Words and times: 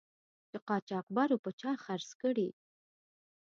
چې 0.49 0.57
قاچاقبرو 0.67 1.37
په 1.43 1.49
چا 1.59 1.71
خرڅ 1.83 2.09
کړی. 2.21 2.47